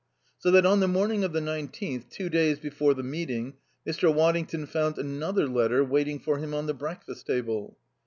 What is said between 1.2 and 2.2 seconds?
of the nineteenth,